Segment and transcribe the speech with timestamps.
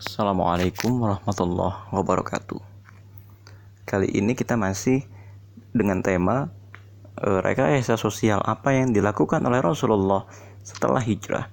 [0.00, 2.56] Assalamualaikum warahmatullahi wabarakatuh.
[3.84, 5.04] Kali ini kita masih
[5.76, 6.48] dengan tema
[7.20, 10.24] e, rekayasa sosial apa yang dilakukan oleh Rasulullah
[10.64, 11.52] setelah hijrah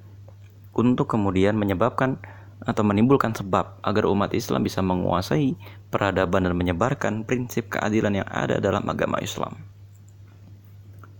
[0.72, 2.24] untuk kemudian menyebabkan
[2.64, 5.60] atau menimbulkan sebab agar umat Islam bisa menguasai
[5.92, 9.60] peradaban dan menyebarkan prinsip keadilan yang ada dalam agama Islam.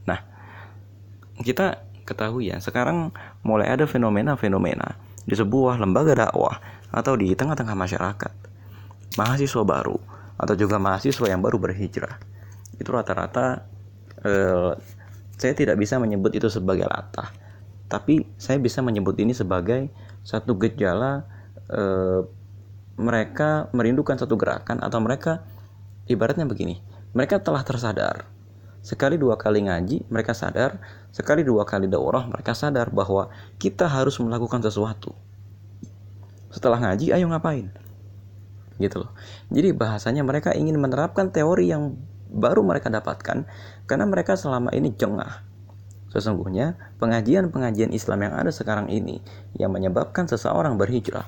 [0.08, 0.24] Nah,
[1.44, 3.12] kita ketahui ya, sekarang
[3.44, 4.96] mulai ada fenomena-fenomena
[5.28, 8.34] di sebuah lembaga dakwah atau di tengah-tengah masyarakat.
[9.18, 9.98] Mahasiswa baru
[10.38, 12.22] atau juga mahasiswa yang baru berhijrah.
[12.78, 13.66] Itu rata-rata
[14.22, 14.74] eh,
[15.38, 17.30] saya tidak bisa menyebut itu sebagai latah,
[17.90, 19.90] tapi saya bisa menyebut ini sebagai
[20.22, 21.26] satu gejala
[21.70, 22.22] eh,
[22.98, 25.46] mereka merindukan satu gerakan atau mereka
[26.10, 26.82] ibaratnya begini,
[27.14, 28.30] mereka telah tersadar.
[28.82, 30.80] Sekali dua kali ngaji mereka sadar,
[31.12, 33.28] sekali dua kali daurah mereka sadar bahwa
[33.60, 35.12] kita harus melakukan sesuatu
[36.52, 37.72] setelah ngaji ayo ngapain?
[38.78, 39.12] Gitu loh.
[39.50, 43.48] Jadi bahasanya mereka ingin menerapkan teori yang baru mereka dapatkan
[43.88, 45.44] karena mereka selama ini jengah.
[46.08, 49.20] Sesungguhnya pengajian-pengajian Islam yang ada sekarang ini
[49.60, 51.28] yang menyebabkan seseorang berhijrah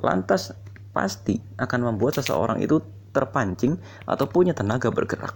[0.00, 0.56] lantas
[0.90, 5.34] pasti akan membuat seseorang itu terpancing atau punya tenaga bergerak.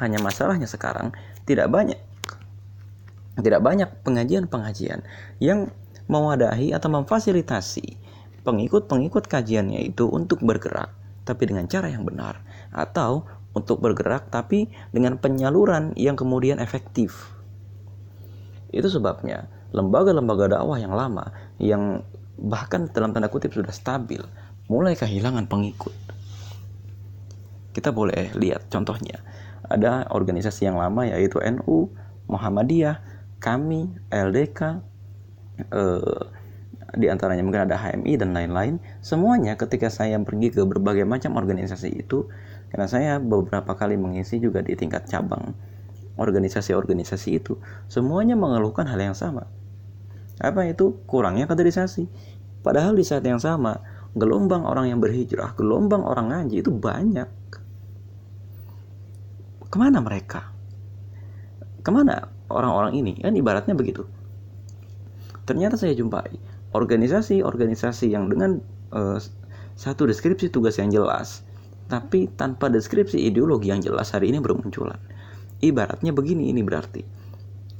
[0.00, 1.12] Hanya masalahnya sekarang
[1.44, 2.00] tidak banyak
[3.40, 5.00] tidak banyak pengajian-pengajian
[5.40, 5.72] yang
[6.04, 8.01] mewadahi atau memfasilitasi
[8.42, 10.90] pengikut-pengikut kajiannya itu untuk bergerak
[11.22, 12.42] tapi dengan cara yang benar
[12.74, 13.22] atau
[13.54, 17.30] untuk bergerak tapi dengan penyaluran yang kemudian efektif.
[18.72, 22.02] Itu sebabnya lembaga-lembaga dakwah yang lama yang
[22.40, 24.20] bahkan dalam tanda kutip sudah stabil
[24.66, 25.92] mulai kehilangan pengikut.
[27.72, 29.20] Kita boleh lihat contohnya.
[29.68, 31.88] Ada organisasi yang lama yaitu NU,
[32.28, 33.00] Muhammadiyah,
[33.40, 34.84] kami, LDK,
[35.72, 36.20] eh,
[36.92, 38.76] di antaranya mungkin ada HMI dan lain-lain.
[39.00, 42.28] Semuanya ketika saya pergi ke berbagai macam organisasi itu,
[42.68, 45.56] karena saya beberapa kali mengisi juga di tingkat cabang
[46.20, 47.56] organisasi-organisasi itu,
[47.88, 49.48] semuanya mengeluhkan hal yang sama.
[50.36, 51.00] Apa itu?
[51.08, 52.04] Kurangnya kaderisasi.
[52.60, 53.80] Padahal di saat yang sama,
[54.12, 57.28] gelombang orang yang berhijrah, gelombang orang ngaji itu banyak.
[59.72, 60.52] Ke mana mereka?
[61.80, 63.16] Ke mana orang-orang ini?
[63.16, 64.04] Kan ibaratnya begitu.
[65.48, 68.60] Ternyata saya jumpai organisasi-organisasi yang dengan
[68.92, 69.20] uh,
[69.76, 71.44] satu deskripsi tugas yang jelas,
[71.88, 75.00] tapi tanpa deskripsi ideologi yang jelas hari ini bermunculan.
[75.62, 77.04] Ibaratnya begini ini berarti.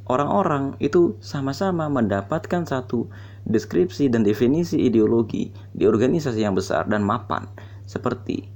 [0.02, 3.06] Orang-orang itu sama-sama mendapatkan satu
[3.46, 7.46] deskripsi dan definisi ideologi di organisasi yang besar dan mapan
[7.86, 8.50] seperti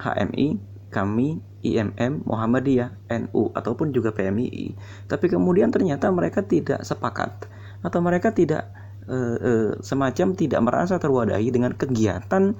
[0.00, 0.60] HMI,
[0.92, 4.76] kami, IMM, Muhammadiyah, NU ataupun juga PMII.
[5.08, 7.48] Tapi kemudian ternyata mereka tidak sepakat
[7.80, 8.68] atau mereka tidak
[9.08, 12.52] uh, uh, semacam tidak merasa terwadahi dengan kegiatan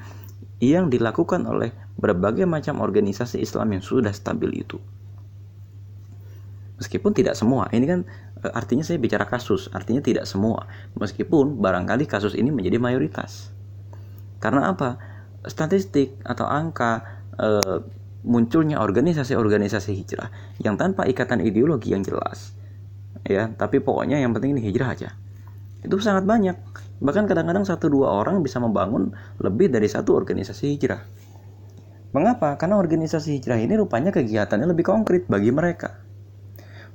[0.61, 4.77] yang dilakukan oleh berbagai macam organisasi Islam yang sudah stabil itu.
[6.81, 8.01] Meskipun tidak semua, ini kan
[8.41, 10.69] uh, artinya saya bicara kasus, artinya tidak semua.
[10.97, 13.53] Meskipun barangkali kasus ini menjadi mayoritas.
[14.41, 14.97] Karena apa?
[15.45, 17.05] Statistik atau angka
[17.37, 17.85] uh,
[18.21, 20.29] munculnya organisasi-organisasi hijrah
[20.61, 22.53] yang tanpa ikatan ideologi yang jelas.
[23.21, 25.20] Ya, tapi pokoknya yang penting ini hijrah aja
[25.81, 26.57] itu sangat banyak.
[27.01, 31.01] Bahkan kadang-kadang satu dua orang bisa membangun lebih dari satu organisasi hijrah.
[32.11, 32.59] Mengapa?
[32.59, 36.03] Karena organisasi hijrah ini rupanya kegiatannya lebih konkret bagi mereka.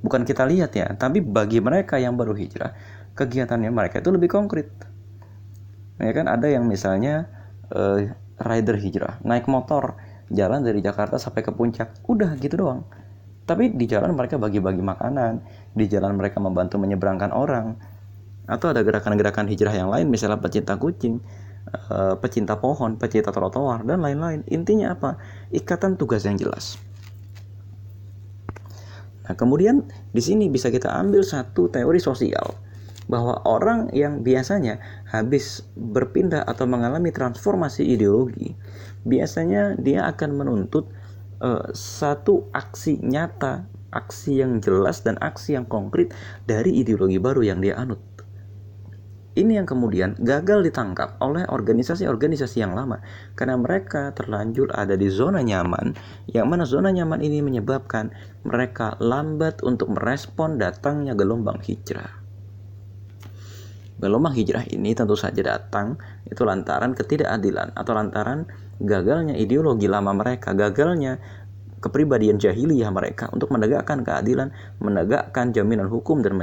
[0.04, 2.76] Bukan kita lihat ya tapi bagi mereka yang baru hijrah
[3.16, 4.70] kegiatannya mereka itu lebih konkret.
[5.98, 6.28] Ya kan?
[6.28, 7.32] Ada yang misalnya
[7.72, 8.04] uh,
[8.38, 9.96] rider hijrah naik motor
[10.30, 12.06] jalan dari Jakarta sampai ke puncak.
[12.06, 12.84] Udah gitu doang.
[13.46, 15.42] Tapi di jalan mereka bagi-bagi makanan
[15.72, 17.78] di jalan mereka membantu menyeberangkan orang
[18.46, 21.22] atau ada gerakan-gerakan hijrah yang lain misalnya pecinta kucing
[21.70, 24.46] eh, pecinta pohon pecinta trotoar dan lain-lain.
[24.50, 25.18] Intinya apa?
[25.50, 26.78] Ikatan tugas yang jelas.
[29.26, 32.54] Nah kemudian di sini bisa kita ambil satu teori sosial
[33.06, 38.58] bahwa orang yang biasanya habis berpindah atau mengalami transformasi ideologi
[39.06, 40.90] biasanya dia akan menuntut
[41.42, 46.12] uh, satu aksi nyata aksi yang jelas dan aksi yang konkret
[46.50, 48.02] dari ideologi baru yang dia anut
[49.36, 53.04] ini yang kemudian gagal ditangkap oleh organisasi-organisasi yang lama
[53.36, 55.92] karena mereka terlanjur ada di zona nyaman
[56.32, 58.16] yang mana zona nyaman ini menyebabkan
[58.48, 62.24] mereka lambat untuk merespon datangnya gelombang hijrah.
[63.96, 65.96] Gelombang hijrah ini tentu saja datang
[66.28, 68.44] itu lantaran ketidakadilan atau lantaran
[68.84, 71.20] gagalnya ideologi lama mereka, gagalnya
[71.80, 74.52] kepribadian jahiliyah mereka untuk menegakkan keadilan,
[74.84, 76.36] menegakkan jaminan hukum dan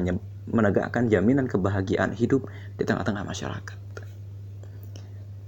[0.51, 2.47] menegakkan jaminan kebahagiaan hidup
[2.79, 3.79] di tengah-tengah masyarakat.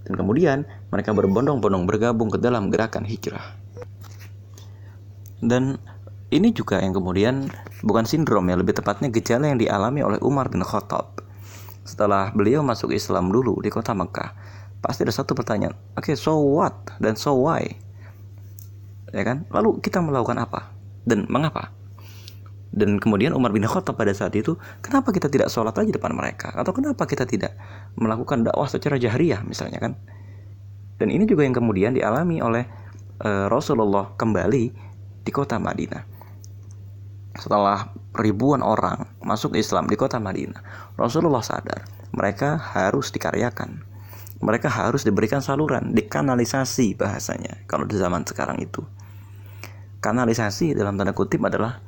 [0.04, 3.56] Dan kemudian mereka berbondong-bondong bergabung ke dalam gerakan hijrah.
[5.40, 5.80] Dan
[6.28, 7.48] ini juga yang kemudian
[7.80, 11.24] bukan sindrom ya, lebih tepatnya gejala yang dialami oleh Umar bin Khattab.
[11.84, 14.32] Setelah beliau masuk Islam dulu di kota Mekah,
[14.80, 17.64] pasti ada satu pertanyaan, oke okay, so what dan so why?
[19.12, 19.44] Ya kan?
[19.52, 20.72] Lalu kita melakukan apa
[21.04, 21.72] dan mengapa?
[22.74, 26.50] Dan kemudian Umar bin Khattab pada saat itu, kenapa kita tidak sholat aja depan mereka?
[26.58, 27.54] Atau kenapa kita tidak
[27.94, 29.94] melakukan dakwah secara jahriyah misalnya kan?
[30.98, 32.66] Dan ini juga yang kemudian dialami oleh
[33.22, 34.64] uh, Rasulullah kembali
[35.22, 36.02] di kota Madinah.
[37.38, 43.82] Setelah ribuan orang masuk Islam di kota Madinah, Rasulullah sadar mereka harus dikaryakan.
[44.42, 48.82] Mereka harus diberikan saluran, dikanalisasi bahasanya kalau di zaman sekarang itu.
[50.02, 51.80] Kanalisasi dalam tanda kutip adalah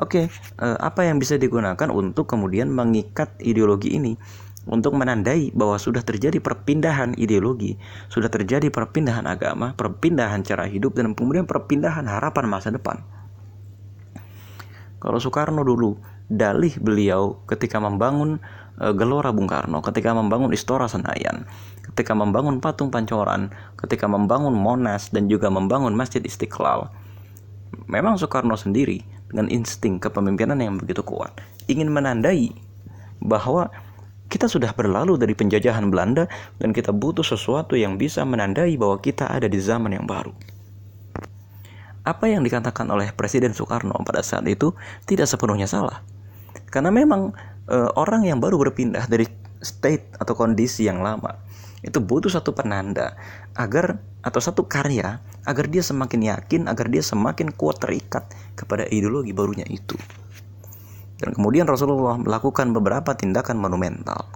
[0.00, 4.16] Oke, eh, apa yang bisa digunakan untuk kemudian mengikat ideologi ini?
[4.64, 7.76] Untuk menandai bahwa sudah terjadi perpindahan ideologi,
[8.08, 13.04] sudah terjadi perpindahan agama, perpindahan cara hidup, dan kemudian perpindahan harapan masa depan.
[15.00, 15.96] Kalau Soekarno dulu,
[16.28, 18.40] dalih beliau ketika membangun
[18.80, 21.48] uh, Gelora Bung Karno, ketika membangun Istora Senayan,
[21.92, 23.48] ketika membangun patung Pancoran,
[23.80, 26.92] ketika membangun Monas dan juga membangun Masjid Istiqlal.
[27.88, 31.32] Memang Soekarno sendiri dengan insting kepemimpinan yang begitu kuat
[31.70, 32.50] ingin menandai
[33.22, 33.70] bahwa
[34.30, 36.30] kita sudah berlalu dari penjajahan Belanda
[36.62, 40.30] dan kita butuh sesuatu yang bisa menandai bahwa kita ada di zaman yang baru.
[42.06, 44.72] Apa yang dikatakan oleh Presiden Soekarno pada saat itu
[45.04, 46.00] tidak sepenuhnya salah.
[46.70, 47.34] Karena memang
[47.66, 49.26] e, orang yang baru berpindah dari
[49.60, 51.36] state atau kondisi yang lama
[51.80, 53.16] itu butuh satu penanda
[53.56, 59.32] agar atau satu karya agar dia semakin yakin agar dia semakin kuat terikat kepada ideologi
[59.32, 59.96] barunya itu.
[61.20, 64.28] Dan kemudian Rasulullah melakukan beberapa tindakan monumental.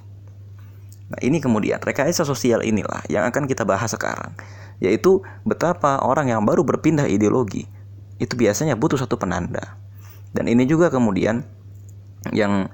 [1.13, 4.33] Nah ini kemudian rekayasa sosial inilah yang akan kita bahas sekarang
[4.83, 7.65] yaitu betapa orang yang baru berpindah ideologi
[8.19, 9.79] itu biasanya butuh satu penanda.
[10.35, 11.47] Dan ini juga kemudian
[12.35, 12.67] yang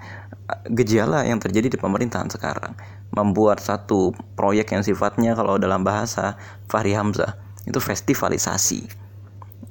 [0.70, 2.74] gejala yang terjadi di pemerintahan sekarang
[3.10, 6.38] membuat satu proyek yang sifatnya kalau dalam bahasa
[6.70, 8.86] Fahri Hamzah itu festivalisasi.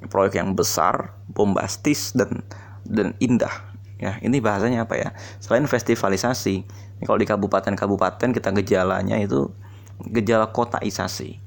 [0.07, 2.43] Proyek yang besar bombastis dan
[2.87, 3.51] dan indah.
[3.99, 5.09] Ya ini bahasanya apa ya?
[5.43, 6.63] Selain festivalisasi
[7.03, 9.51] kalau di kabupaten-kabupaten kita gejalanya itu
[10.07, 11.39] gejala kotaisasi.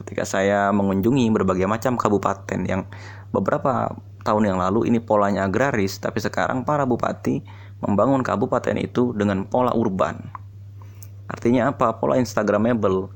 [0.00, 2.88] Ketika saya mengunjungi berbagai macam kabupaten yang
[3.32, 3.92] beberapa
[4.24, 7.44] tahun yang lalu ini polanya agraris tapi sekarang para bupati
[7.80, 10.20] membangun kabupaten itu dengan pola urban.
[11.30, 11.94] Artinya apa?
[11.94, 13.06] Pola instagramable.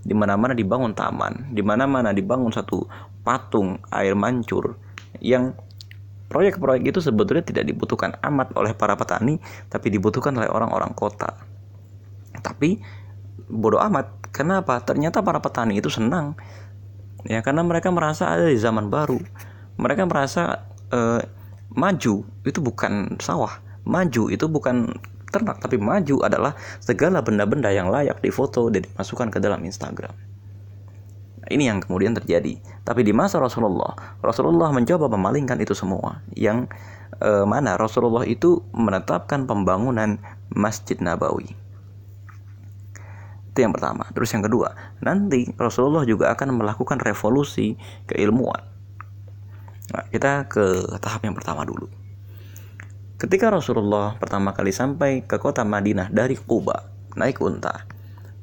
[0.00, 2.88] Di mana-mana dibangun taman, di mana-mana dibangun satu
[3.20, 4.80] patung air mancur
[5.20, 5.52] yang
[6.32, 9.36] proyek-proyek itu sebetulnya tidak dibutuhkan amat oleh para petani,
[9.68, 11.36] tapi dibutuhkan oleh orang-orang kota.
[12.40, 12.80] Tapi
[13.52, 14.32] bodoh amat.
[14.32, 14.80] Kenapa?
[14.80, 16.36] Ternyata para petani itu senang.
[17.26, 19.18] Ya, karena mereka merasa ada di zaman baru.
[19.76, 21.20] Mereka merasa eh,
[21.74, 24.92] maju itu bukan sawah, Maju itu bukan
[25.28, 30.12] ternak, tapi maju adalah segala benda-benda yang layak difoto dan dimasukkan ke dalam Instagram.
[31.44, 32.60] Nah, ini yang kemudian terjadi.
[32.84, 36.20] Tapi di masa Rasulullah, Rasulullah mencoba memalingkan itu semua.
[36.36, 36.68] Yang
[37.20, 40.20] eh, mana Rasulullah itu menetapkan pembangunan
[40.52, 41.52] Masjid Nabawi.
[43.52, 44.06] Itu yang pertama.
[44.12, 47.74] Terus yang kedua, nanti Rasulullah juga akan melakukan revolusi
[48.06, 48.64] keilmuan.
[49.88, 51.88] Nah, kita ke tahap yang pertama dulu.
[53.18, 56.86] Ketika Rasulullah pertama kali sampai ke kota Madinah dari Kuba,
[57.18, 57.82] naik unta.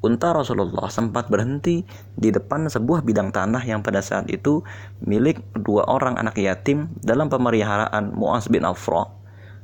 [0.04, 1.88] Unta Rasulullah sempat berhenti
[2.20, 4.68] di depan sebuah bidang tanah yang pada saat itu
[5.00, 9.08] milik dua orang anak yatim dalam pemeliharaan Muaz bin Afra,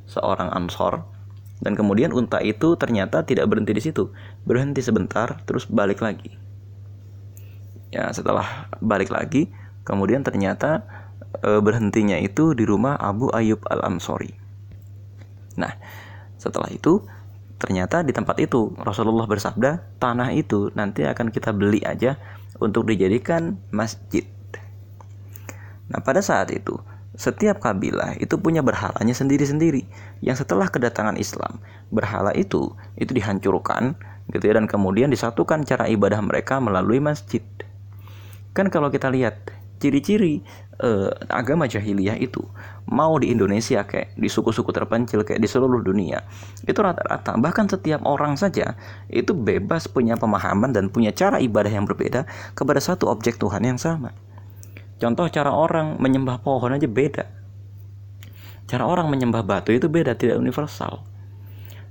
[0.08, 1.04] seorang Ansor.
[1.60, 4.16] Dan kemudian unta itu ternyata tidak berhenti di situ,
[4.48, 6.32] berhenti sebentar terus balik lagi.
[7.92, 9.52] Ya, setelah balik lagi,
[9.84, 10.88] kemudian ternyata
[11.36, 14.41] e, berhentinya itu di rumah Abu Ayyub Al-Ansori.
[15.58, 15.72] Nah,
[16.40, 17.02] setelah itu
[17.58, 22.18] ternyata di tempat itu Rasulullah bersabda, tanah itu nanti akan kita beli aja
[22.58, 24.26] untuk dijadikan masjid.
[25.92, 26.74] Nah, pada saat itu
[27.12, 29.84] setiap kabilah itu punya berhalanya sendiri-sendiri
[30.24, 31.60] yang setelah kedatangan Islam
[31.92, 34.00] berhala itu itu dihancurkan
[34.32, 37.44] gitu ya dan kemudian disatukan cara ibadah mereka melalui masjid
[38.56, 40.38] kan kalau kita lihat ciri-ciri
[40.78, 42.38] uh, agama jahiliyah itu
[42.86, 46.22] mau di Indonesia kayak di suku-suku terpencil kayak di seluruh dunia
[46.62, 48.78] itu rata-rata bahkan setiap orang saja
[49.10, 53.78] itu bebas punya pemahaman dan punya cara ibadah yang berbeda kepada satu objek Tuhan yang
[53.82, 54.14] sama.
[55.02, 57.26] Contoh cara orang menyembah pohon aja beda.
[58.70, 61.02] Cara orang menyembah batu itu beda tidak universal.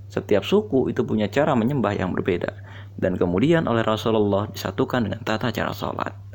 [0.07, 2.55] Setiap suku itu punya cara menyembah yang berbeda.
[2.95, 6.30] Dan kemudian oleh Rasulullah disatukan dengan tata cara sholat.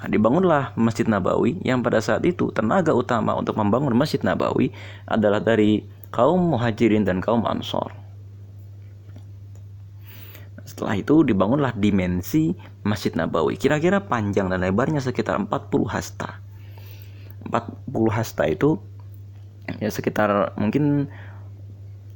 [0.00, 4.72] Nah, dibangunlah Masjid Nabawi yang pada saat itu tenaga utama untuk membangun Masjid Nabawi
[5.04, 7.92] adalah dari kaum muhajirin dan kaum ansor.
[10.64, 13.60] Setelah itu dibangunlah dimensi Masjid Nabawi.
[13.60, 16.40] Kira-kira panjang dan lebarnya sekitar 40 hasta.
[17.44, 18.80] 40 hasta itu
[19.80, 21.12] ya sekitar mungkin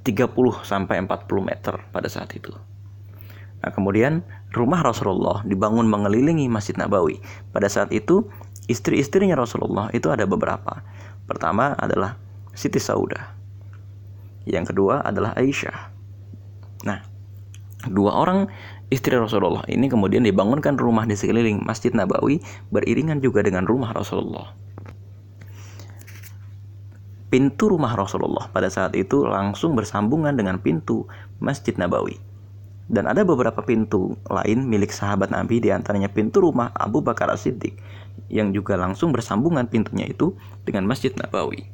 [0.05, 2.53] 30 sampai 40 meter pada saat itu.
[3.65, 4.21] Nah, kemudian
[4.53, 7.17] rumah Rasulullah dibangun mengelilingi Masjid Nabawi.
[7.49, 8.29] Pada saat itu,
[8.69, 10.85] istri-istrinya Rasulullah itu ada beberapa.
[11.25, 12.21] Pertama adalah
[12.53, 13.33] Siti Saudah.
[14.45, 15.79] Yang kedua adalah Aisyah.
[16.85, 17.01] Nah,
[17.89, 18.53] dua orang
[18.93, 24.53] istri Rasulullah ini kemudian dibangunkan rumah di sekeliling Masjid Nabawi beriringan juga dengan rumah Rasulullah
[27.35, 31.11] pintu rumah Rasulullah pada saat itu langsung bersambungan dengan pintu
[31.43, 32.34] Masjid Nabawi.
[32.85, 37.73] Dan ada beberapa pintu lain milik sahabat Nabi di antaranya pintu rumah Abu Bakar As-Siddiq
[38.29, 40.37] yang juga langsung bersambungan pintunya itu
[40.69, 41.65] dengan Masjid Nabawi.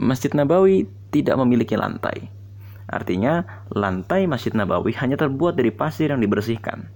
[0.00, 2.26] Masjid Nabawi tidak memiliki lantai.
[2.90, 6.90] Artinya, lantai Masjid Nabawi hanya terbuat dari pasir yang dibersihkan.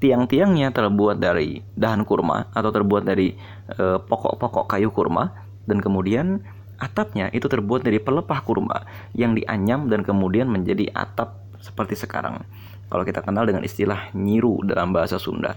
[0.00, 3.36] Tiang-tiangnya terbuat dari dahan kurma atau terbuat dari
[3.76, 5.32] eh, pokok-pokok kayu kurma
[5.68, 6.44] dan kemudian
[6.80, 8.84] atapnya itu terbuat dari pelepah kurma
[9.16, 12.44] yang dianyam dan kemudian menjadi atap seperti sekarang.
[12.92, 15.56] Kalau kita kenal dengan istilah nyiru dalam bahasa Sunda.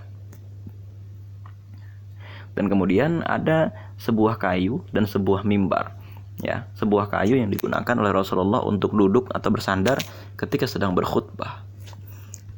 [2.56, 5.94] Dan kemudian ada sebuah kayu dan sebuah mimbar.
[6.42, 10.00] Ya, sebuah kayu yang digunakan oleh Rasulullah untuk duduk atau bersandar
[10.38, 11.66] ketika sedang berkhutbah.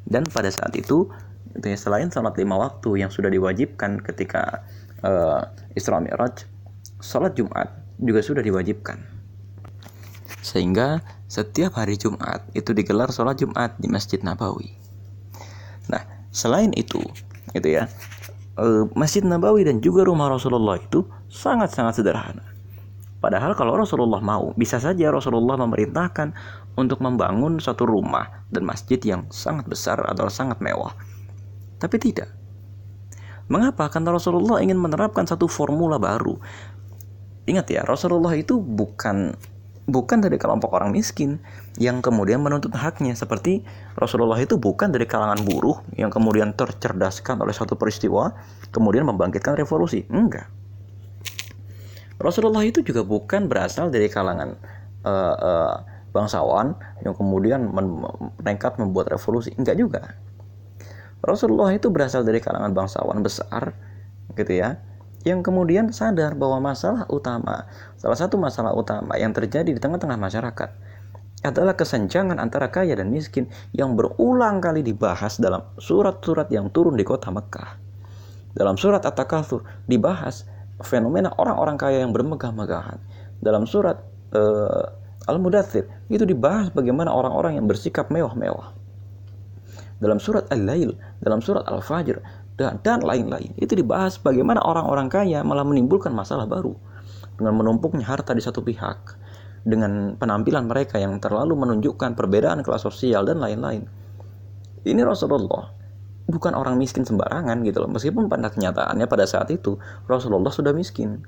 [0.08, 1.08] Dan pada saat itu,
[1.60, 4.64] ya, selain salat lima waktu yang sudah diwajibkan ketika
[5.04, 6.44] uh, Isra Mi'raj,
[7.00, 9.19] sholat Jumat juga sudah diwajibkan.
[10.50, 14.74] Sehingga setiap hari Jumat itu digelar sholat Jumat di Masjid Nabawi.
[15.94, 16.02] Nah,
[16.34, 16.98] selain itu,
[17.54, 17.86] gitu ya,
[18.58, 22.42] eh, Masjid Nabawi dan juga rumah Rasulullah itu sangat-sangat sederhana.
[23.22, 26.34] Padahal kalau Rasulullah mau, bisa saja Rasulullah memerintahkan
[26.80, 30.98] untuk membangun satu rumah dan masjid yang sangat besar atau sangat mewah.
[31.78, 32.32] Tapi tidak.
[33.52, 33.92] Mengapa?
[33.92, 36.42] Karena Rasulullah ingin menerapkan satu formula baru.
[37.46, 39.36] Ingat ya, Rasulullah itu bukan
[39.90, 41.42] bukan dari kelompok orang miskin
[41.78, 43.62] yang kemudian menuntut haknya seperti
[44.00, 48.34] Rasulullah itu bukan dari kalangan buruh yang kemudian tercerdaskan oleh suatu peristiwa
[48.74, 50.06] kemudian membangkitkan revolusi.
[50.10, 50.50] Enggak.
[52.20, 54.60] Rasulullah itu juga bukan berasal dari kalangan
[55.08, 55.76] uh, uh,
[56.12, 58.04] bangsawan yang kemudian men
[58.44, 59.56] nekat membuat revolusi.
[59.56, 60.02] Enggak juga.
[61.20, 63.76] Rasulullah itu berasal dari kalangan bangsawan besar
[64.36, 64.80] gitu ya
[65.28, 67.68] yang kemudian sadar bahwa masalah utama,
[68.00, 70.70] salah satu masalah utama yang terjadi di tengah-tengah masyarakat
[71.40, 77.08] adalah kesenjangan antara kaya dan miskin yang berulang kali dibahas dalam surat-surat yang turun di
[77.08, 77.80] kota Mekah.
[78.52, 80.44] Dalam surat At-Takatsur dibahas
[80.84, 83.00] fenomena orang-orang kaya yang bermegah-megahan.
[83.40, 84.04] Dalam surat
[84.36, 84.84] uh,
[85.32, 88.76] Al-Mudathir itu dibahas bagaimana orang-orang yang bersikap mewah-mewah.
[90.00, 93.56] Dalam surat Al-Lail, dalam surat Al-Fajr dan dan lain-lain.
[93.56, 96.76] Itu dibahas bagaimana orang-orang kaya malah menimbulkan masalah baru
[97.40, 99.16] dengan menumpuknya harta di satu pihak,
[99.64, 103.88] dengan penampilan mereka yang terlalu menunjukkan perbedaan kelas sosial dan lain-lain.
[104.84, 105.80] Ini Rasulullah
[106.30, 107.90] bukan orang miskin sembarangan gitu loh.
[107.90, 111.24] Meskipun pada kenyataannya pada saat itu Rasulullah sudah miskin.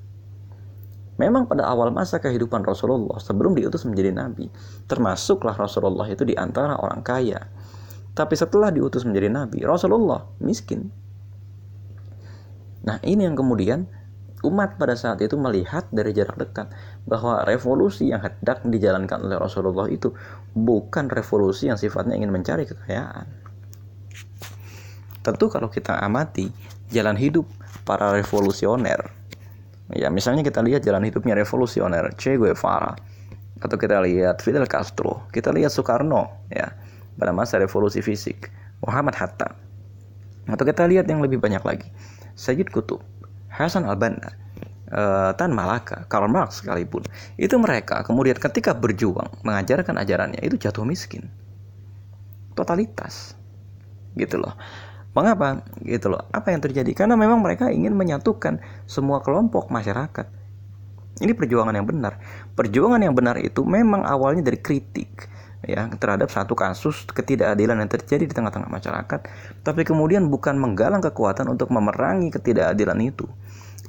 [1.19, 4.49] Memang pada awal masa kehidupan Rasulullah sebelum diutus menjadi nabi,
[4.89, 7.45] termasuklah Rasulullah itu di antara orang kaya.
[8.11, 10.89] Tapi setelah diutus menjadi nabi, Rasulullah miskin.
[12.81, 13.85] Nah, ini yang kemudian
[14.41, 16.73] umat pada saat itu melihat dari jarak dekat
[17.05, 20.17] bahwa revolusi yang hendak dijalankan oleh Rasulullah itu
[20.57, 23.29] bukan revolusi yang sifatnya ingin mencari kekayaan.
[25.21, 26.49] Tentu kalau kita amati
[26.89, 27.45] jalan hidup
[27.85, 29.13] para revolusioner,
[29.93, 32.97] ya misalnya kita lihat jalan hidupnya revolusioner Che Guevara,
[33.61, 36.73] atau kita lihat Fidel Castro, kita lihat Soekarno, ya
[37.21, 38.49] pada masa revolusi fisik,
[38.81, 39.53] Muhammad Hatta,
[40.49, 41.85] atau kita lihat yang lebih banyak lagi,
[42.41, 43.05] Sayyid Kutub,
[43.53, 44.33] Hasan al-Banna,
[44.89, 47.05] uh, Tan Malaka, Karl Marx sekalipun,
[47.37, 51.29] itu mereka kemudian ketika berjuang mengajarkan ajarannya itu jatuh miskin.
[52.57, 53.37] Totalitas.
[54.17, 54.57] Gitu loh.
[55.13, 55.61] Mengapa?
[55.85, 56.25] Gitu loh.
[56.33, 56.89] Apa yang terjadi?
[56.97, 58.57] Karena memang mereka ingin menyatukan
[58.89, 60.25] semua kelompok masyarakat.
[61.21, 62.17] Ini perjuangan yang benar.
[62.57, 65.29] Perjuangan yang benar itu memang awalnya dari kritik
[65.65, 69.19] ya terhadap satu kasus ketidakadilan yang terjadi di tengah-tengah masyarakat
[69.61, 73.29] tapi kemudian bukan menggalang kekuatan untuk memerangi ketidakadilan itu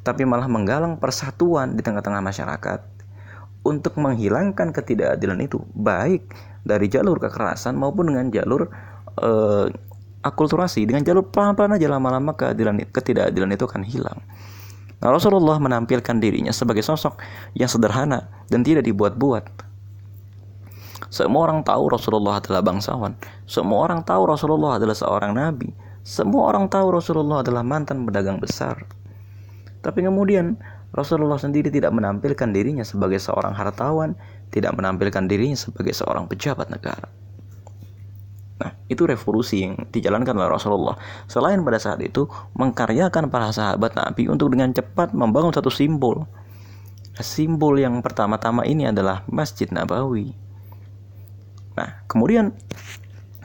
[0.02, 2.80] tapi malah menggalang persatuan di tengah-tengah masyarakat
[3.62, 6.26] untuk menghilangkan ketidakadilan itu baik
[6.66, 8.70] dari jalur kekerasan maupun dengan jalur
[9.22, 9.66] uh,
[10.22, 14.18] akulturasi dengan jalur pelan-pelan aja lama-lama keadilan ketidakadilan itu akan hilang.
[15.02, 17.18] Nah, Rasulullah menampilkan dirinya sebagai sosok
[17.58, 19.71] yang sederhana dan tidak dibuat-buat.
[21.12, 23.12] Semua orang tahu Rasulullah adalah bangsawan.
[23.44, 25.68] Semua orang tahu Rasulullah adalah seorang nabi.
[26.00, 28.88] Semua orang tahu Rasulullah adalah mantan pedagang besar.
[29.84, 30.56] Tapi kemudian
[30.96, 34.16] Rasulullah sendiri tidak menampilkan dirinya sebagai seorang hartawan,
[34.56, 37.12] tidak menampilkan dirinya sebagai seorang pejabat negara.
[38.64, 40.96] Nah, itu revolusi yang dijalankan oleh Rasulullah.
[41.28, 42.24] Selain pada saat itu
[42.56, 46.24] mengkaryakan para sahabat Nabi untuk dengan cepat membangun satu simbol.
[47.20, 50.51] Simbol yang pertama-tama ini adalah Masjid Nabawi.
[51.78, 52.52] Nah, kemudian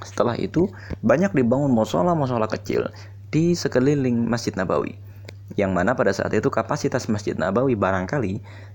[0.03, 0.69] setelah itu
[1.01, 2.91] banyak dibangun musola-musola kecil
[3.33, 5.07] di sekeliling Masjid Nabawi
[5.55, 8.33] yang mana pada saat itu kapasitas Masjid Nabawi barangkali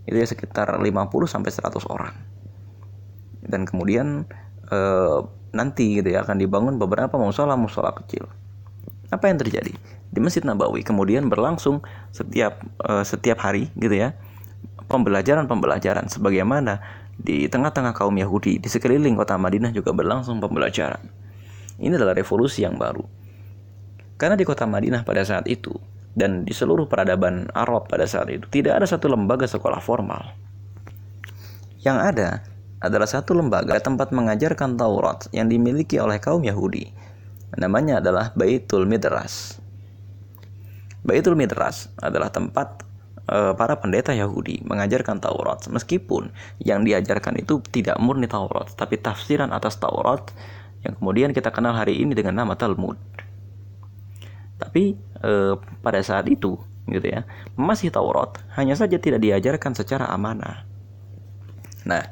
[0.09, 0.89] itu ya sekitar 50
[1.29, 2.15] sampai 100 orang.
[3.45, 4.25] Dan kemudian
[4.73, 4.79] e,
[5.53, 8.25] nanti gitu ya akan dibangun beberapa musola-musola kecil.
[9.13, 9.77] Apa yang terjadi?
[10.09, 14.17] Di Masjid Nabawi kemudian berlangsung setiap e, setiap hari gitu ya
[14.89, 16.81] pembelajaran-pembelajaran sebagaimana
[17.19, 21.03] di tengah-tengah kaum Yahudi di sekeliling kota Madinah juga berlangsung pembelajaran.
[21.83, 23.05] Ini adalah revolusi yang baru.
[24.17, 25.75] Karena di kota Madinah pada saat itu
[26.13, 30.37] dan di seluruh peradaban Arab pada saat itu tidak ada satu lembaga sekolah formal.
[31.83, 32.31] Yang ada
[32.83, 36.91] adalah satu lembaga tempat mengajarkan Taurat yang dimiliki oleh kaum Yahudi.
[37.59, 39.59] Namanya adalah Baitul Midras.
[41.03, 42.87] Baitul Midras adalah tempat
[43.31, 49.79] para pendeta Yahudi mengajarkan Taurat meskipun yang diajarkan itu tidak murni Taurat tapi tafsiran atas
[49.79, 50.35] Taurat
[50.83, 52.99] yang kemudian kita kenal hari ini dengan nama Talmud.
[54.59, 55.33] Tapi e,
[55.83, 56.59] pada saat itu
[56.91, 57.23] gitu ya
[57.55, 60.67] masih Taurat hanya saja tidak diajarkan secara amanah.
[61.87, 62.03] Nah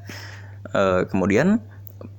[0.71, 1.59] e, kemudian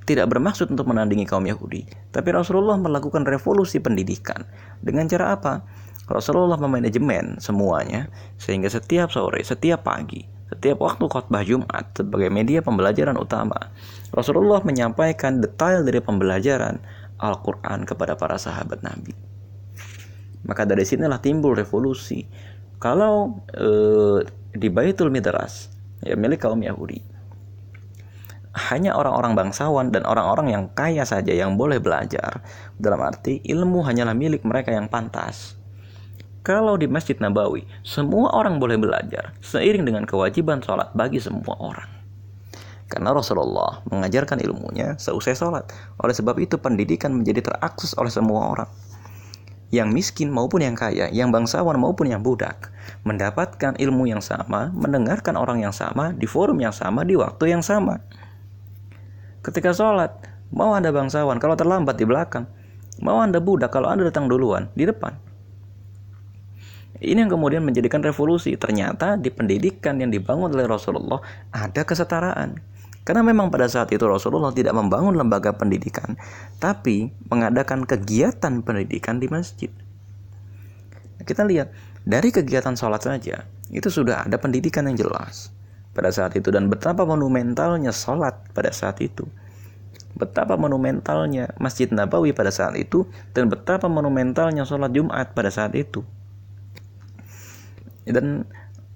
[0.04, 4.44] tidak bermaksud untuk menandingi kaum Yahudi, tapi Rasulullah melakukan revolusi pendidikan
[4.84, 5.64] dengan cara apa?
[6.12, 13.16] Rasulullah memanajemen semuanya sehingga setiap sore, setiap pagi, setiap waktu khutbah Jumat sebagai media pembelajaran
[13.16, 13.72] utama,
[14.12, 16.84] Rasulullah menyampaikan detail dari pembelajaran
[17.22, 19.16] Al-Quran kepada para sahabat Nabi.
[20.44, 22.28] Maka dari sinilah timbul revolusi.
[22.82, 23.70] Kalau e,
[24.52, 25.70] di Baitul Midras,
[26.02, 27.00] ya milik kaum Yahudi,
[28.52, 32.44] hanya orang-orang bangsawan dan orang-orang yang kaya saja yang boleh belajar.
[32.76, 35.61] Dalam arti ilmu hanyalah milik mereka yang pantas.
[36.42, 41.86] Kalau di Masjid Nabawi, semua orang boleh belajar seiring dengan kewajiban sholat bagi semua orang.
[42.90, 45.70] Karena Rasulullah mengajarkan ilmunya seusai sholat.
[46.02, 48.70] Oleh sebab itu pendidikan menjadi terakses oleh semua orang
[49.72, 52.76] yang miskin maupun yang kaya, yang bangsawan maupun yang budak,
[53.08, 57.64] mendapatkan ilmu yang sama, mendengarkan orang yang sama, di forum yang sama, di waktu yang
[57.64, 58.04] sama.
[59.40, 60.12] Ketika sholat,
[60.52, 62.46] mau Anda bangsawan kalau terlambat di belakang,
[63.00, 65.31] mau Anda budak kalau Anda datang duluan di depan.
[67.02, 68.54] Ini yang kemudian menjadikan revolusi.
[68.54, 71.18] Ternyata di pendidikan yang dibangun oleh Rasulullah
[71.50, 72.62] ada kesetaraan.
[73.02, 76.14] Karena memang pada saat itu Rasulullah tidak membangun lembaga pendidikan,
[76.62, 79.74] tapi mengadakan kegiatan pendidikan di masjid.
[81.26, 81.74] Kita lihat
[82.06, 85.50] dari kegiatan sholat saja itu sudah ada pendidikan yang jelas
[85.98, 89.26] pada saat itu dan betapa monumentalnya sholat pada saat itu.
[90.14, 96.06] Betapa monumentalnya Masjid Nabawi pada saat itu dan betapa monumentalnya sholat Jumat pada saat itu.
[98.08, 98.48] Dan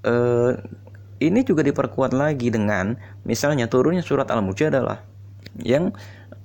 [0.05, 0.53] eh,
[1.21, 4.99] ini juga diperkuat lagi dengan misalnya turunnya surat Al-Mujadalah
[5.61, 5.95] yang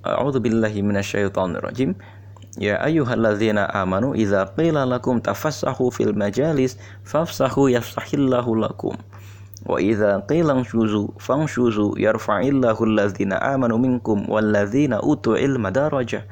[0.01, 1.93] A'udzubillahi minasyaitonirrajim.
[2.59, 6.75] Ya ayyuhalladzina amanu idza qila lakum tafassahu fil majalis
[7.07, 8.97] fafsahu yafsahillahu lakum.
[9.63, 16.25] Wa idza qila shuzu fanshuzu yarfa'illahu alladzina amanu minkum walladzina utu ilma daraja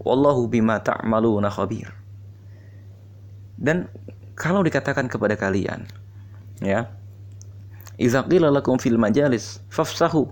[0.00, 1.90] wallahu bima ta'maluna khabir.
[3.58, 3.90] Dan
[4.34, 5.86] kalau dikatakan kepada kalian
[6.62, 6.90] ya
[7.94, 10.26] Iza qila lakum fil majalis fafsahu.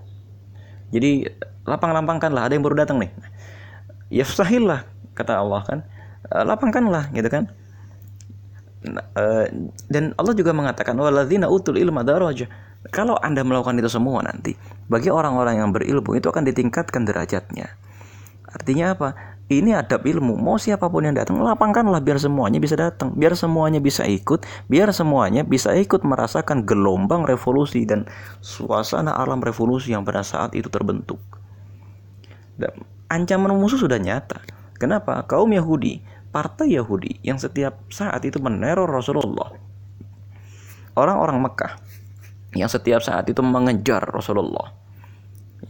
[0.91, 1.31] Jadi
[1.65, 3.11] lapang-lapangkanlah, ada yang baru datang nih.
[4.11, 4.85] Yafsahillah
[5.15, 5.79] kata Allah kan.
[6.27, 7.45] Eh, lapangkanlah gitu kan.
[8.83, 9.47] Eh,
[9.89, 12.51] dan Allah juga mengatakan waladzina utul ilma daraja.
[12.91, 14.59] Kalau Anda melakukan itu semua nanti,
[14.91, 17.71] bagi orang-orang yang berilmu itu akan ditingkatkan derajatnya.
[18.51, 19.32] Artinya apa?
[19.51, 20.39] Ini adab ilmu.
[20.39, 24.95] Mau siapa pun yang datang, lapangkanlah biar semuanya bisa datang, biar semuanya bisa ikut, biar
[24.95, 28.07] semuanya bisa ikut merasakan gelombang revolusi dan
[28.39, 31.19] suasana alam revolusi yang pada saat itu terbentuk.
[32.55, 32.73] Dan
[33.11, 34.41] ancaman musuh sudah nyata.
[34.79, 35.27] Kenapa?
[35.29, 36.01] Kaum Yahudi,
[36.33, 39.53] partai Yahudi yang setiap saat itu meneror Rasulullah.
[40.97, 41.73] Orang-orang Mekah
[42.53, 44.82] yang setiap saat itu mengejar Rasulullah.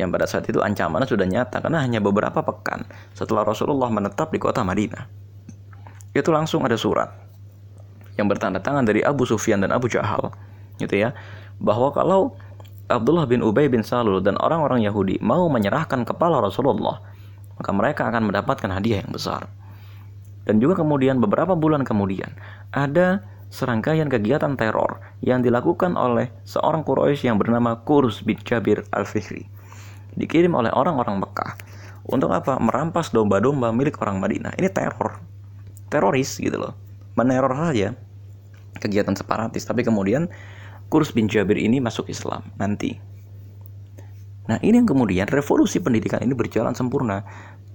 [0.03, 2.83] Yang pada saat itu ancamannya sudah nyata karena hanya beberapa pekan
[3.15, 5.07] setelah Rasulullah menetap di kota Madinah.
[6.11, 7.23] Itu langsung ada surat
[8.19, 10.35] yang bertanda tangan dari Abu Sufyan dan Abu Jahal
[10.77, 11.17] gitu ya
[11.63, 12.37] bahwa kalau
[12.91, 17.01] Abdullah bin Ubay bin Salul dan orang-orang Yahudi mau menyerahkan kepala Rasulullah
[17.57, 19.49] maka mereka akan mendapatkan hadiah yang besar
[20.45, 22.37] dan juga kemudian beberapa bulan kemudian
[22.75, 29.45] ada serangkaian kegiatan teror yang dilakukan oleh seorang Quraisy yang bernama Kurs bin Jabir al-Fihri.
[30.15, 31.57] Dikirim oleh orang-orang Mekah.
[32.09, 32.59] Untuk apa?
[32.59, 34.57] Merampas domba-domba milik orang Madinah.
[34.59, 35.23] Ini teror.
[35.89, 36.75] Teroris gitu loh.
[37.15, 37.95] Meneror saja.
[38.77, 39.65] Kegiatan separatis.
[39.65, 40.29] Tapi kemudian
[40.93, 42.99] Kurs bin Jabir ini masuk Islam nanti.
[44.43, 47.23] Nah ini yang kemudian revolusi pendidikan ini berjalan sempurna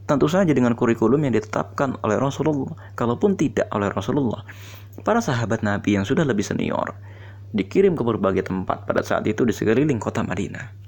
[0.08, 4.40] Tentu saja dengan kurikulum yang ditetapkan oleh Rasulullah, kalaupun tidak oleh Rasulullah.
[5.04, 6.96] Para sahabat Nabi yang sudah lebih senior
[7.52, 10.87] dikirim ke berbagai tempat pada saat itu di sekeliling kota Madinah.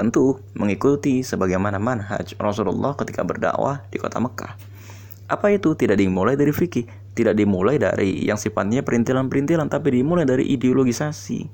[0.00, 4.56] Tentu mengikuti sebagaimana manhaj Rasulullah ketika berdakwah di kota Mekah.
[5.28, 10.48] Apa itu tidak dimulai dari fikih, tidak dimulai dari yang sifatnya perintilan-perintilan, tapi dimulai dari
[10.56, 11.44] ideologisasi.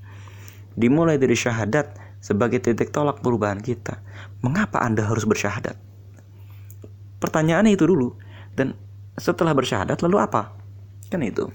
[0.79, 3.99] Dimulai dari syahadat sebagai titik tolak perubahan kita.
[4.47, 5.75] Mengapa Anda harus bersyahadat?
[7.19, 8.15] Pertanyaannya itu dulu.
[8.55, 8.79] Dan
[9.19, 10.55] setelah bersyahadat lalu apa?
[11.11, 11.51] Kan itu.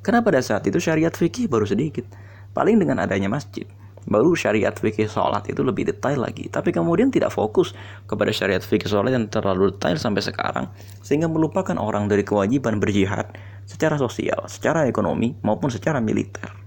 [0.00, 2.08] Karena pada saat itu syariat fikih baru sedikit.
[2.56, 3.68] Paling dengan adanya masjid.
[4.04, 6.52] Baru syariat fikih sholat itu lebih detail lagi.
[6.52, 7.72] Tapi kemudian tidak fokus
[8.04, 10.68] kepada syariat fikih sholat yang terlalu detail sampai sekarang.
[11.00, 13.32] Sehingga melupakan orang dari kewajiban berjihad
[13.64, 16.64] secara sosial, secara ekonomi, maupun secara militer.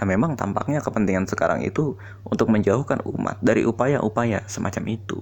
[0.00, 5.20] Nah memang tampaknya kepentingan sekarang itu untuk menjauhkan umat dari upaya-upaya semacam itu.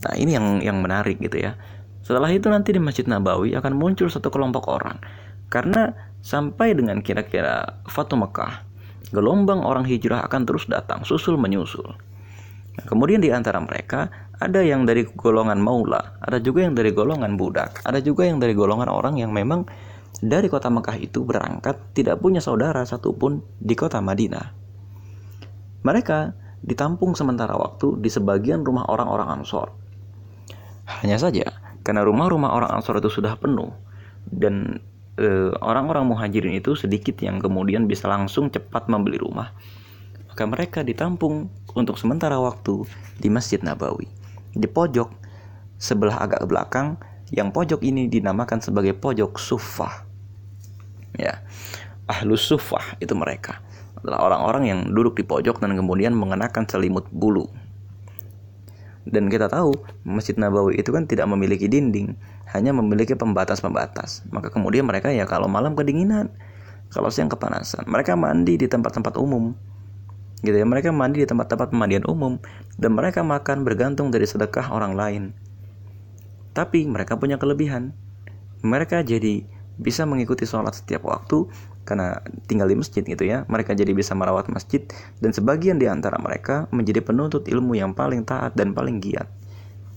[0.00, 1.60] Nah ini yang yang menarik gitu ya.
[2.00, 4.96] Setelah itu nanti di Masjid Nabawi akan muncul satu kelompok orang.
[5.52, 5.92] Karena
[6.24, 8.64] sampai dengan kira-kira Fatu Mekah,
[9.12, 11.84] gelombang orang hijrah akan terus datang, susul menyusul.
[12.74, 14.08] Nah, kemudian di antara mereka
[14.40, 18.56] ada yang dari golongan maula, ada juga yang dari golongan budak, ada juga yang dari
[18.56, 19.68] golongan orang yang memang
[20.18, 24.64] dari kota Mekah itu berangkat tidak punya saudara satupun di kota Madinah.
[25.84, 26.18] Mereka
[26.64, 29.68] ditampung sementara waktu di sebagian rumah orang-orang Ansor
[31.04, 33.70] hanya saja, karena rumah-rumah orang Ansor itu sudah penuh
[34.24, 34.80] dan
[35.62, 39.54] orang-orang muhajirin itu sedikit yang kemudian bisa langsung cepat membeli rumah,
[40.26, 42.82] maka mereka ditampung untuk sementara waktu
[43.22, 44.10] di Masjid Nabawi.
[44.54, 45.10] Di pojok
[45.78, 46.88] sebelah agak ke belakang,
[47.30, 50.06] yang pojok ini dinamakan sebagai pojok sufah.
[51.14, 51.46] Ya,
[52.10, 53.62] ahlus sufah itu mereka
[54.02, 57.48] adalah orang-orang yang duduk di pojok dan kemudian mengenakan selimut bulu
[59.04, 62.16] dan kita tahu Masjid Nabawi itu kan tidak memiliki dinding,
[62.56, 64.24] hanya memiliki pembatas-pembatas.
[64.32, 66.32] Maka kemudian mereka ya kalau malam kedinginan,
[66.88, 69.52] kalau siang kepanasan, mereka mandi di tempat-tempat umum.
[70.40, 72.40] Gitu ya, mereka mandi di tempat-tempat pemandian umum
[72.76, 75.24] dan mereka makan bergantung dari sedekah orang lain.
[76.56, 77.92] Tapi mereka punya kelebihan.
[78.64, 79.44] Mereka jadi
[79.76, 81.50] bisa mengikuti sholat setiap waktu
[81.84, 84.84] karena tinggal di masjid gitu ya mereka jadi bisa merawat masjid
[85.20, 89.28] dan sebagian di antara mereka menjadi penuntut ilmu yang paling taat dan paling giat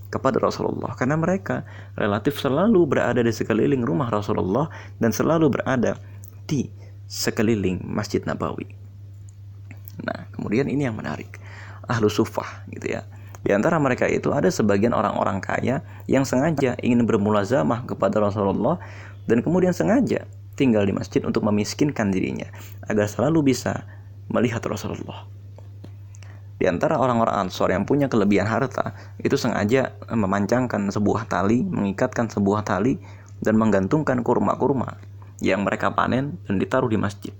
[0.07, 1.67] kepada Rasulullah karena mereka
[1.99, 5.99] relatif selalu berada di sekeliling rumah Rasulullah dan selalu berada
[6.47, 6.71] di
[7.07, 8.67] sekeliling Masjid Nabawi.
[10.03, 11.39] Nah, kemudian ini yang menarik.
[11.87, 13.07] Ahlu sufah gitu ya.
[13.43, 18.75] Di antara mereka itu ada sebagian orang-orang kaya yang sengaja ingin bermulazamah kepada Rasulullah
[19.23, 22.49] dan kemudian sengaja tinggal di masjid untuk memiskinkan dirinya
[22.89, 23.85] agar selalu bisa
[24.33, 25.29] melihat Rasulullah.
[26.57, 32.65] Di antara orang-orang Ansor yang punya kelebihan harta, itu sengaja memancangkan sebuah tali, mengikatkan sebuah
[32.65, 32.97] tali,
[33.45, 34.97] dan menggantungkan kurma-kurma
[35.37, 37.33] yang mereka panen dan ditaruh di masjid.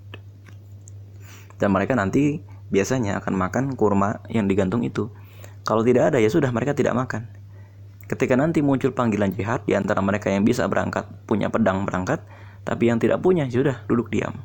[1.57, 5.09] Dan mereka nanti biasanya akan makan kurma yang digantung itu.
[5.65, 7.25] Kalau tidak ada ya sudah mereka tidak makan.
[8.07, 12.23] Ketika nanti muncul panggilan jihad di antara mereka yang bisa berangkat, punya pedang berangkat,
[12.67, 14.43] tapi yang tidak punya sudah duduk diam.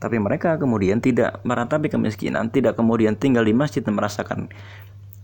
[0.00, 4.48] Tapi mereka kemudian tidak meratapi kemiskinan, tidak kemudian tinggal di masjid dan merasakan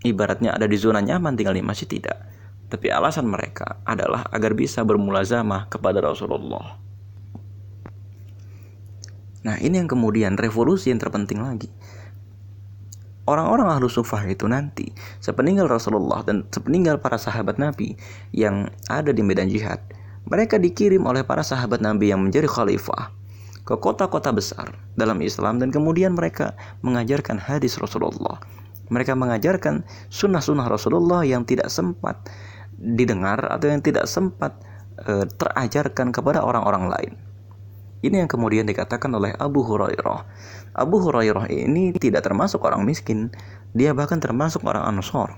[0.04, 2.20] ibaratnya ada di zona nyaman tinggal di masjid tidak.
[2.68, 6.76] Tapi alasan mereka adalah agar bisa bermulazamah kepada Rasulullah.
[9.48, 11.72] Nah ini yang kemudian revolusi yang terpenting lagi.
[13.24, 17.96] Orang-orang ahlu sufah itu nanti sepeninggal Rasulullah dan sepeninggal para sahabat Nabi
[18.30, 19.80] yang ada di medan jihad
[20.28, 23.12] mereka dikirim oleh para sahabat Nabi yang menjadi khalifah
[23.64, 28.40] ke kota-kota besar dalam Islam dan kemudian mereka mengajarkan hadis Rasulullah.
[28.88, 32.24] Mereka mengajarkan sunnah-sunnah Rasulullah yang tidak sempat
[32.80, 34.56] didengar atau yang tidak sempat
[34.96, 37.12] e, terajarkan kepada orang-orang lain.
[38.00, 40.20] Ini yang kemudian dikatakan oleh Abu Hurairah.
[40.72, 43.28] Abu Hurairah ini tidak termasuk orang miskin,
[43.76, 45.36] dia bahkan termasuk orang Ansor.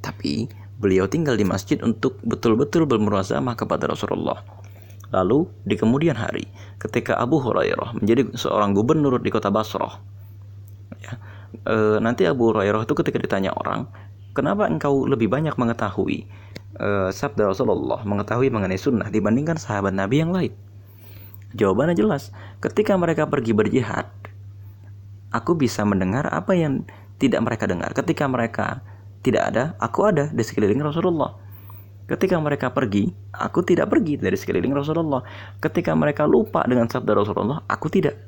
[0.00, 0.48] Tapi
[0.80, 4.40] beliau tinggal di masjid untuk betul-betul bermurazamah kepada Rasulullah.
[5.12, 6.48] Lalu di kemudian hari,
[6.80, 10.00] ketika Abu Hurairah menjadi seorang gubernur di kota Basrah,
[11.04, 11.12] ya,
[11.68, 13.90] e, nanti Abu Hurairah itu ketika ditanya orang,
[14.32, 16.24] kenapa engkau lebih banyak mengetahui
[16.78, 20.54] e, sabda Rasulullah, mengetahui mengenai sunnah dibandingkan sahabat Nabi yang lain?
[21.58, 22.30] Jawabannya jelas,
[22.62, 24.06] ketika mereka pergi berjihad,
[25.34, 26.86] aku bisa mendengar apa yang
[27.18, 27.90] tidak mereka dengar.
[27.90, 28.86] Ketika mereka
[29.20, 31.36] tidak ada, aku ada di sekeliling Rasulullah.
[32.08, 35.22] Ketika mereka pergi, aku tidak pergi dari sekeliling Rasulullah.
[35.62, 38.18] Ketika mereka lupa dengan sabda Rasulullah, aku tidak.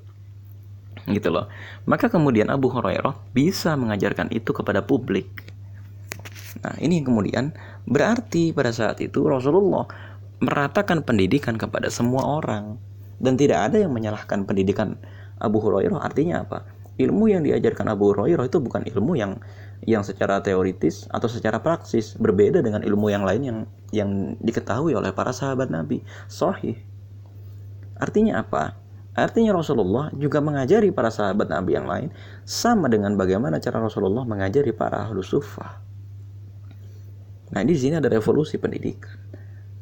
[1.08, 1.50] Gitu loh.
[1.88, 5.50] Maka kemudian Abu Hurairah bisa mengajarkan itu kepada publik.
[6.62, 7.44] Nah, ini yang kemudian
[7.88, 9.88] berarti pada saat itu Rasulullah
[10.38, 12.78] meratakan pendidikan kepada semua orang
[13.18, 15.00] dan tidak ada yang menyalahkan pendidikan
[15.42, 16.62] Abu Hurairah artinya apa
[17.00, 19.40] ilmu yang diajarkan Abu Hurairah itu bukan ilmu yang
[19.82, 23.58] yang secara teoritis atau secara praksis berbeda dengan ilmu yang lain yang
[23.90, 26.06] yang diketahui oleh para sahabat Nabi.
[26.30, 26.78] Sahih.
[27.98, 28.78] Artinya apa?
[29.12, 32.08] Artinya Rasulullah juga mengajari para sahabat Nabi yang lain
[32.48, 35.82] sama dengan bagaimana cara Rasulullah mengajari para ahlu sufah
[37.52, 39.12] nah di sini ada revolusi pendidikan.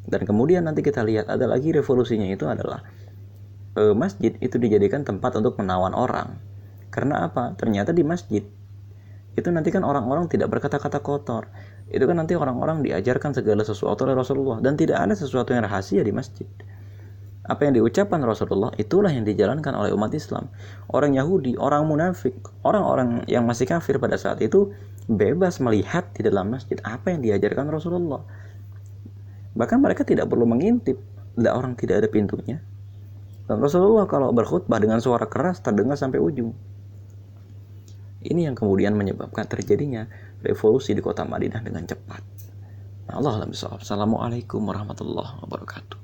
[0.03, 2.83] Dan kemudian nanti kita lihat ada lagi revolusinya itu adalah
[3.79, 6.35] e, masjid itu dijadikan tempat untuk menawan orang.
[6.91, 7.55] Karena apa?
[7.55, 8.43] Ternyata di masjid
[9.31, 11.47] itu nanti kan orang-orang tidak berkata-kata kotor.
[11.87, 16.03] Itu kan nanti orang-orang diajarkan segala sesuatu oleh Rasulullah dan tidak ada sesuatu yang rahasia
[16.03, 16.47] di masjid.
[17.41, 20.47] Apa yang diucapkan Rasulullah itulah yang dijalankan oleh umat Islam.
[20.93, 24.71] Orang Yahudi, orang munafik, orang-orang yang masih kafir pada saat itu
[25.09, 28.21] bebas melihat di dalam masjid apa yang diajarkan Rasulullah.
[29.57, 31.01] Bahkan mereka tidak perlu mengintip,
[31.35, 32.63] tidak orang tidak ada pintunya.
[33.49, 36.55] Dan Rasulullah kalau berkhutbah dengan suara keras terdengar sampai ujung.
[38.21, 40.05] Ini yang kemudian menyebabkan terjadinya
[40.45, 42.21] revolusi di kota Madinah dengan cepat.
[43.09, 46.00] Nah, Allah Assalamualaikum warahmatullahi wabarakatuh.